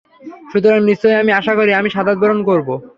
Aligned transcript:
সুতরাং 0.51 0.79
নিশ্চয় 0.89 1.15
আমি 1.21 1.31
আশা 1.39 1.53
করি, 1.55 1.71
আমি 1.73 1.89
শাহাদাত 1.89 2.17
বরণ 2.19 2.39
করব। 2.43 2.67